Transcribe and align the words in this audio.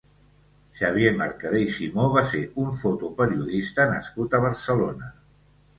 Xavier 0.79 1.11
Mercadé 1.19 1.61
i 1.65 1.69
Simó 1.75 2.07
va 2.17 2.25
ser 2.33 2.41
un 2.65 2.75
fotoperiodista 2.81 3.87
nascut 3.95 4.37
a 4.37 4.43
Barcelona. 4.49 5.15